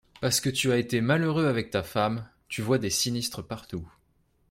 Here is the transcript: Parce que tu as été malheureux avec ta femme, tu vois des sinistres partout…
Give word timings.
Parce 0.19 0.41
que 0.41 0.49
tu 0.49 0.71
as 0.71 0.77
été 0.77 0.99
malheureux 0.99 1.45
avec 1.45 1.69
ta 1.69 1.83
femme, 1.83 2.27
tu 2.47 2.63
vois 2.63 2.79
des 2.79 2.89
sinistres 2.89 3.45
partout… 3.47 3.87